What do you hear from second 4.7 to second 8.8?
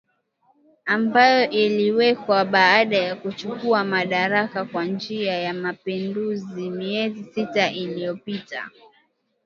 njia ya mapinduzi miezi sita iliyopita